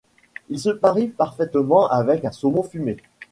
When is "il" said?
0.49-0.57